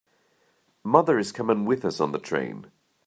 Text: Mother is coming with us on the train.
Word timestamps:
Mother 0.83 1.19
is 1.19 1.31
coming 1.31 1.63
with 1.63 1.85
us 1.85 1.99
on 1.99 2.11
the 2.11 2.17
train. 2.17 2.71